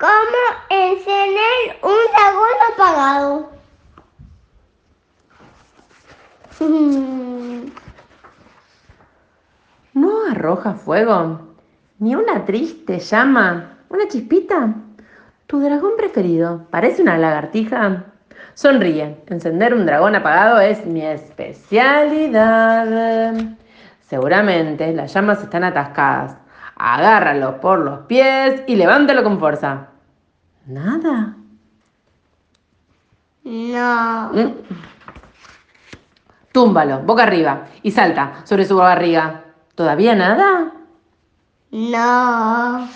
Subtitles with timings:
[0.00, 0.10] ¿Cómo
[0.70, 3.50] encender un dragón apagado?
[9.92, 11.40] ¿No arroja fuego?
[11.98, 13.76] ¿Ni una triste llama?
[13.90, 14.72] ¿Una chispita?
[15.46, 18.06] ¿Tu dragón preferido parece una lagartija?
[18.54, 19.22] Sonríe.
[19.26, 23.34] Encender un dragón apagado es mi especialidad.
[24.08, 26.38] Seguramente las llamas están atascadas.
[26.74, 29.89] Agárralo por los pies y levántalo con fuerza.
[30.66, 31.36] ¿Nada?
[33.44, 34.30] No.
[34.32, 34.54] Mm.
[36.52, 39.44] Túmbalo, boca arriba, y salta sobre su barriga.
[39.74, 40.72] ¿Todavía nada?
[41.70, 42.88] No.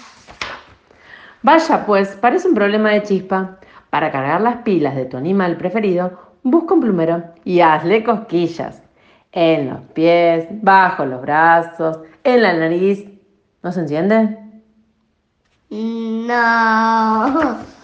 [1.43, 3.59] Vaya, pues, parece un problema de chispa.
[3.91, 8.83] Para cargar las pilas de tu animal preferido, busca un plumero y hazle cosquillas.
[9.31, 13.09] En los pies, bajo los brazos, en la nariz.
[13.63, 14.44] ¿No se enciende?
[15.71, 17.59] No.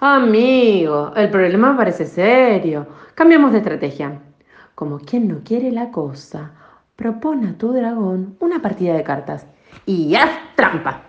[0.00, 2.86] Amigo, el problema parece serio.
[3.14, 4.20] Cambiamos de estrategia.
[4.74, 6.52] Como quien no quiere la cosa,
[6.94, 9.44] propone a tu dragón una partida de cartas
[9.86, 11.02] y haz trampa.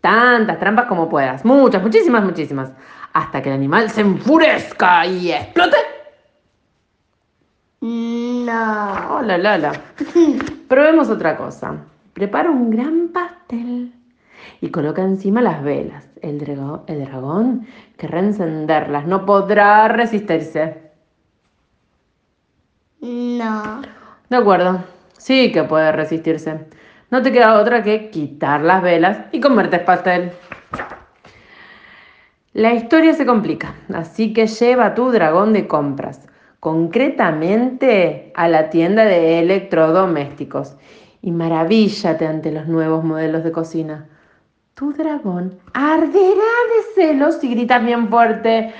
[0.00, 1.44] Tantas trampas como puedas.
[1.44, 2.70] Muchas, muchísimas, muchísimas.
[3.12, 5.76] Hasta que el animal se enfurezca y explote.
[7.80, 9.16] No.
[9.16, 9.72] Oh, la, la, la.
[10.68, 11.74] Probemos otra cosa.
[12.12, 13.97] Prepara un gran pastel
[14.60, 16.08] y coloca encima las velas.
[16.22, 19.06] El, drago- el dragón querrá encenderlas.
[19.06, 20.88] No podrá resistirse.
[23.00, 23.82] No.
[24.28, 24.84] De acuerdo.
[25.16, 26.66] Sí que puede resistirse.
[27.10, 30.32] No te queda otra que quitar las velas y comerte pastel.
[32.52, 36.26] La historia se complica, así que lleva a tu dragón de compras,
[36.60, 40.76] concretamente a la tienda de electrodomésticos,
[41.22, 44.08] y maravíllate ante los nuevos modelos de cocina.
[44.78, 48.72] Tu dragón arderá de celos y grita bien fuerte.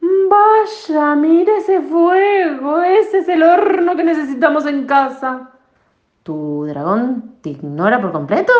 [0.00, 5.50] Vaya, mira ese fuego, ese es el horno que necesitamos en casa.
[6.22, 8.52] ¿Tu dragón te ignora por completo?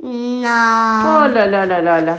[0.00, 0.08] No.
[0.08, 2.16] Oh, la, la, la, la, la.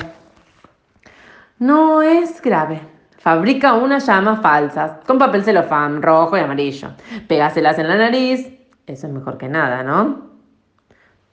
[1.60, 2.80] No es grave.
[3.18, 6.92] Fabrica unas llamas falsas con papel celofán rojo y amarillo.
[7.28, 8.48] Pégaselas en la nariz.
[8.88, 10.31] Eso es mejor que nada, ¿no?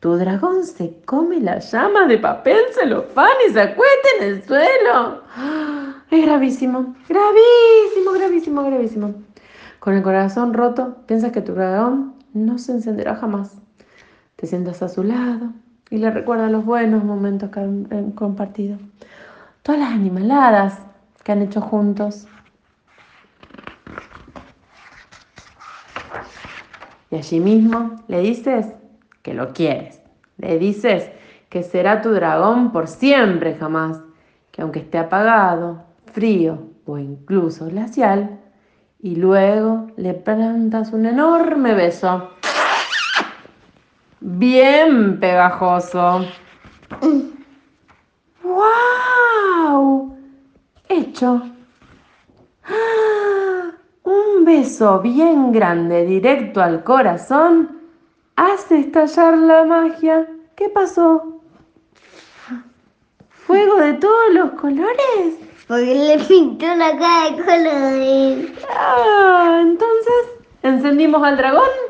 [0.00, 5.22] Tu dragón se come las llamas de papel celofán y se acuesta en el suelo.
[6.10, 9.14] Es gravísimo, gravísimo, gravísimo, gravísimo.
[9.78, 13.58] Con el corazón roto, piensas que tu dragón no se encenderá jamás.
[14.36, 15.52] Te sientas a su lado
[15.90, 18.78] y le recuerdas los buenos momentos que han compartido.
[19.62, 20.78] Todas las animaladas
[21.24, 22.26] que han hecho juntos.
[27.10, 28.66] Y allí mismo le dices
[29.28, 30.00] que lo quieres.
[30.38, 31.10] Le dices
[31.50, 34.00] que será tu dragón por siempre jamás.
[34.50, 35.82] Que aunque esté apagado,
[36.14, 38.40] frío o incluso glacial,
[39.00, 42.30] y luego le plantas un enorme beso.
[44.20, 46.24] Bien pegajoso.
[48.42, 50.16] ¡Wow!
[50.88, 51.42] Hecho.
[52.64, 53.72] ¡Ah!
[54.04, 57.77] Un beso bien grande directo al corazón
[58.52, 60.26] hace estallar la magia.
[60.56, 61.40] ¿Qué pasó?
[63.30, 65.36] ¿Fuego de todos los colores?
[65.66, 68.52] Porque le pintó la cara de colores.
[68.70, 70.14] Ah, entonces,
[70.62, 71.87] ¿encendimos al dragón?